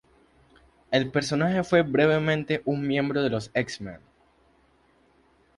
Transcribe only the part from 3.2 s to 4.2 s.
de los X-Men.